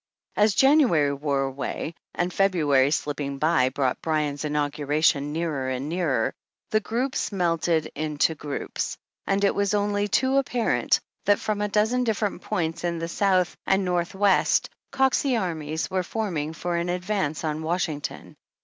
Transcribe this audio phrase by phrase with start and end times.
[0.35, 6.33] As January wore away and February, slipping by, brought Bryan's Inauguration nearer and nearer,
[6.71, 11.67] the groups melted into groups, and it was only too ap parent that from a
[11.69, 16.77] dozen different points in the South 13 and North West Coxey Armies were forming* for
[16.77, 18.35] an advance on Washington.